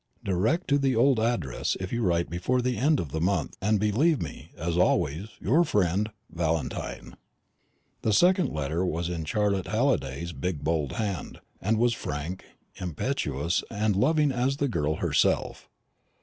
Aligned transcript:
Direct 0.23 0.67
to 0.69 0.79
the 0.79 0.95
old 0.95 1.19
address, 1.19 1.77
if 1.79 1.93
you 1.93 2.01
write 2.01 2.27
before 2.27 2.59
the 2.59 2.75
end 2.75 2.99
of 2.99 3.11
the 3.11 3.21
month, 3.21 3.55
and 3.61 3.79
believe 3.79 4.19
me, 4.19 4.49
as 4.57 4.75
always, 4.75 5.29
your 5.39 5.63
friend." 5.63 6.09
"VALENTINE." 6.31 7.13
The 8.01 8.11
second 8.11 8.49
letter 8.49 8.83
was 8.83 9.09
in 9.09 9.25
Charlotte 9.25 9.67
Halliday's 9.67 10.33
big 10.33 10.63
bold 10.63 10.93
hand, 10.93 11.39
and 11.61 11.77
was 11.77 11.93
frank, 11.93 12.45
impetuous, 12.77 13.63
and 13.69 13.95
loving 13.95 14.31
as 14.31 14.57
the 14.57 14.67
girl 14.67 14.95
herself. 14.95 15.69